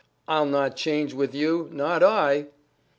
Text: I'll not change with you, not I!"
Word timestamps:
I'll 0.27 0.47
not 0.47 0.75
change 0.75 1.13
with 1.13 1.35
you, 1.35 1.69
not 1.71 2.01
I!" 2.01 2.47